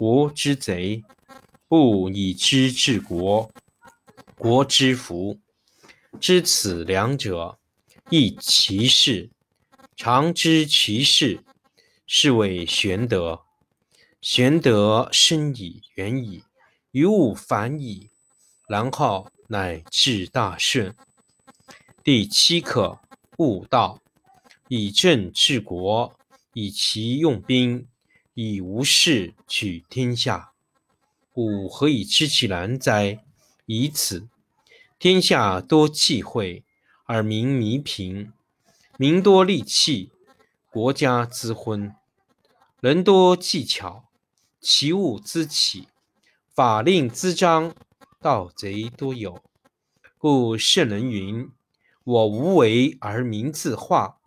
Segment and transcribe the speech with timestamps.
[0.00, 1.04] 国之贼，
[1.68, 3.50] 不以知治国，
[4.34, 5.38] 国之福。
[6.18, 7.58] 知此两者，
[8.08, 9.28] 亦其事。
[9.94, 11.44] 常知其事，
[12.06, 13.42] 是谓玄德。
[14.22, 16.44] 玄德深矣，远矣，
[16.92, 18.08] 于物反矣，
[18.66, 20.96] 然后乃至大顺。
[22.02, 22.98] 第七课：
[23.36, 24.00] 悟道，
[24.68, 26.16] 以政治国，
[26.54, 27.86] 以其用兵。
[28.34, 30.52] 以无事取天下，
[31.34, 33.24] 吾何以知其然哉？
[33.66, 34.28] 以此。
[34.98, 36.62] 天下多忌讳，
[37.06, 38.32] 而民弥贫；
[38.98, 40.12] 民多利器，
[40.70, 41.94] 国家滋昏；
[42.80, 44.04] 人多技巧，
[44.60, 45.88] 其物滋起；
[46.54, 47.74] 法令滋章，
[48.20, 49.42] 盗贼多有。
[50.18, 51.50] 故圣人云
[52.04, 54.18] ：“我无为而民自化，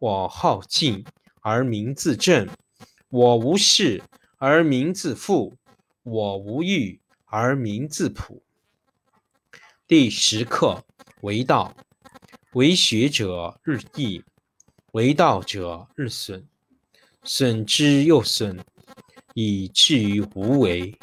[0.00, 1.04] 我好静
[1.40, 2.48] 而民自正。”
[3.08, 4.02] 我无事
[4.36, 5.56] 而民自富，
[6.02, 8.42] 我无欲而民自朴。
[9.86, 10.84] 第十课
[11.20, 11.76] 为道，
[12.54, 14.24] 为学者日益，
[14.90, 16.48] 为道者日损，
[17.22, 18.58] 损之又损，
[19.34, 20.98] 以至于无为。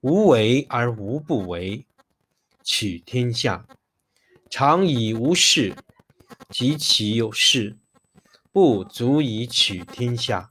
[0.00, 1.84] 无为而无不为，
[2.64, 3.66] 取天下
[4.48, 5.76] 常以无事，
[6.48, 7.76] 及其有事，
[8.50, 10.50] 不足以取天下。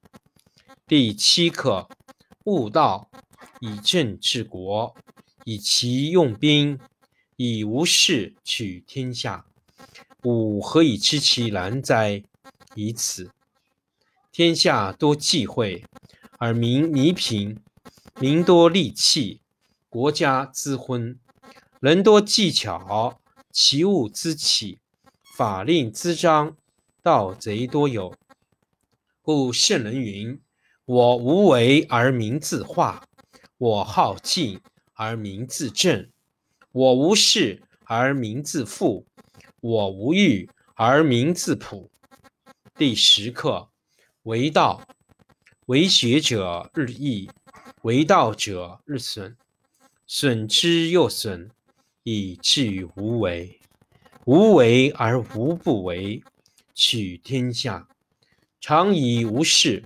[0.91, 1.87] 第七课：
[2.43, 3.09] 悟道，
[3.61, 4.93] 以政治国，
[5.45, 6.77] 以其用兵，
[7.37, 9.45] 以无事取天下。
[10.23, 12.21] 吾何以知其然哉？
[12.75, 13.31] 以此。
[14.33, 15.85] 天下多忌讳，
[16.37, 17.55] 而民弥贫；
[18.19, 19.39] 民多利器，
[19.87, 21.15] 国家滋昏；
[21.79, 24.79] 人多技巧，其物滋起；
[25.23, 26.57] 法令滋章，
[27.01, 28.13] 盗贼多有。
[29.21, 30.37] 故圣人云。
[30.93, 33.07] 我无为而民自化，
[33.57, 34.59] 我好静
[34.95, 36.09] 而民自正，
[36.73, 39.05] 我无事而民自富，
[39.61, 41.89] 我无欲而民自朴。
[42.75, 43.69] 第十课
[44.23, 44.85] 为道，
[45.67, 47.29] 为学者日益，
[47.83, 49.37] 为道者日损，
[50.05, 51.49] 损之又损，
[52.03, 53.61] 以至于无为。
[54.25, 56.21] 无为而无不为，
[56.73, 57.87] 取天下
[58.59, 59.85] 常以无事。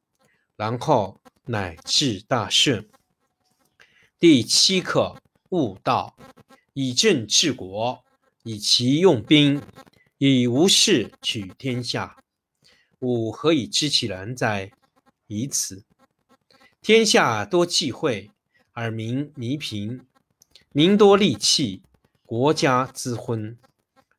[0.61, 2.87] 然后乃至大顺。
[4.19, 5.19] 第七课：
[5.49, 6.15] 悟道，
[6.73, 8.03] 以政治国，
[8.43, 9.59] 以其用兵。
[10.19, 12.15] 以无事取天下，
[12.99, 14.71] 吾何以知其然哉？
[15.25, 15.83] 以此。
[16.79, 18.29] 天下多忌讳，
[18.73, 20.01] 而民弥贫；
[20.73, 21.81] 民多利器，
[22.23, 23.57] 国家滋昏；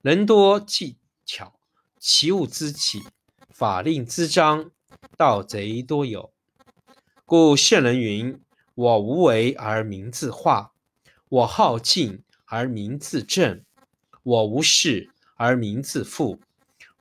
[0.00, 1.54] 人多技巧，
[2.00, 3.00] 其物滋起，
[3.48, 4.72] 法令滋章，
[5.16, 6.31] 盗贼多有。
[7.24, 8.40] 故圣人云
[8.74, 10.72] ：“我无为而民自化，
[11.28, 13.62] 我好静而民自正，
[14.22, 16.38] 我无事。”而民自富，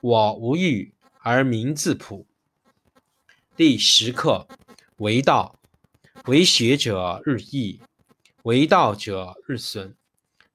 [0.00, 2.26] 我无欲而民自朴。
[3.54, 4.48] 第十课：
[4.96, 5.60] 为道，
[6.24, 7.78] 为学者日益，
[8.42, 9.94] 为道者日损，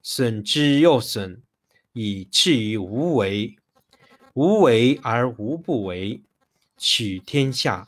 [0.02, 1.42] 损之又损，
[1.94, 3.56] 以至于无为。
[4.34, 6.22] 无为而无不为，
[6.78, 7.88] 取天下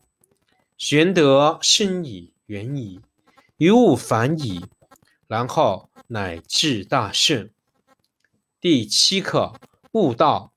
[0.83, 3.01] 玄德深矣，远矣，
[3.57, 4.65] 于物反矣，
[5.27, 7.53] 然后乃至大顺。
[8.59, 9.53] 第七课：
[9.91, 10.53] 悟道。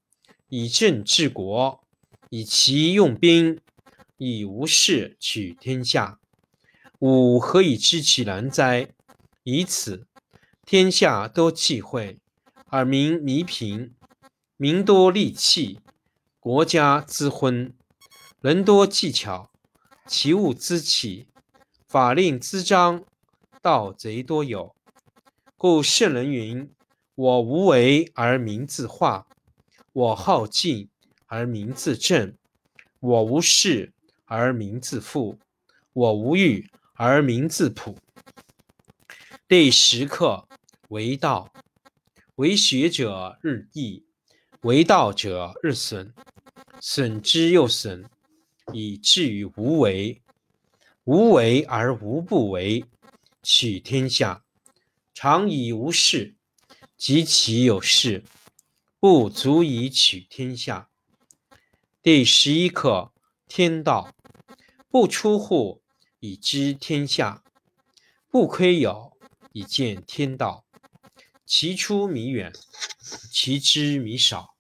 [0.49, 1.85] 以政治国，
[2.31, 3.61] 以其用兵，
[4.17, 6.19] 以无事取天下。
[7.01, 8.89] 吾何以知其然哉？
[9.43, 10.07] 以此。
[10.65, 12.19] 天下多忌讳，
[12.69, 13.91] 而民弥贫；
[14.57, 15.81] 民多利器，
[16.41, 17.75] 国家滋昏；
[18.41, 19.51] 人多技巧，
[20.07, 21.27] 其物滋起，
[21.89, 23.03] 法令滋章，
[23.63, 24.75] 盗贼多有。
[25.57, 26.71] 故圣人云
[27.17, 29.27] ：“我无为而民自化。”
[29.95, 30.89] 我好静
[31.27, 32.37] 而民自正，
[33.01, 33.93] 我无事
[34.25, 35.39] 而民自富，
[35.93, 37.97] 我无欲而民自朴。
[39.47, 40.47] 第十课：
[40.89, 41.51] 为道，
[42.35, 44.05] 为学者日益，
[44.63, 46.13] 为道者日损，
[46.81, 48.05] 损之又损，
[48.73, 50.23] 以至于无为。
[51.05, 52.85] 无为而无不为，
[53.43, 54.43] 取天下
[55.13, 56.35] 常以无事，
[56.97, 58.25] 及其有事。
[58.99, 60.89] 不足以取天下。
[62.01, 63.13] 第十一课：
[63.47, 64.15] 天道
[64.89, 65.83] 不出户，
[66.21, 67.43] 以知天下；
[68.31, 69.13] 不窥牖，
[69.53, 70.65] 以见天道。
[71.45, 72.51] 其出弥远，
[73.31, 74.55] 其知弥少。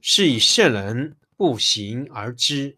[0.00, 2.77] 是以圣人不行而知，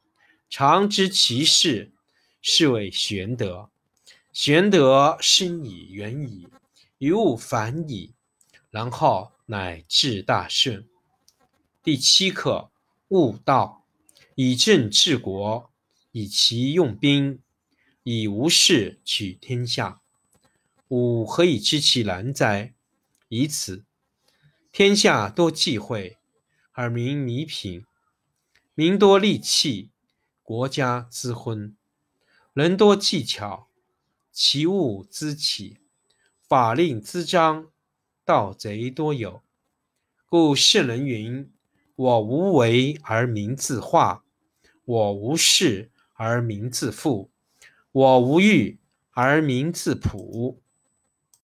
[0.51, 1.93] 常知其事，
[2.41, 3.69] 是谓玄德。
[4.33, 6.45] 玄德深以，远矣，
[6.97, 8.15] 于物反矣，
[8.69, 10.85] 然后乃至大顺。
[11.81, 12.69] 第七课：
[13.07, 13.85] 悟道，
[14.35, 15.71] 以政治国，
[16.11, 17.39] 以其用兵，
[18.03, 20.01] 以无事取天下。
[20.89, 22.73] 吾何以知其然哉？
[23.29, 23.85] 以此。
[24.73, 26.17] 天下多忌讳，
[26.73, 27.83] 而民弥贫；
[28.75, 29.91] 民多利器，
[30.51, 31.75] 国家之昏；
[32.51, 33.69] 人多技巧，
[34.33, 35.77] 其物之起，
[36.45, 37.69] 法令滋章，
[38.25, 39.41] 盗贼多有。
[40.25, 41.49] 故圣人云
[41.95, 44.25] ：“我无为而民自化，
[44.83, 47.31] 我无事而民自富，
[47.93, 48.77] 我无欲
[49.11, 50.61] 而民自朴。”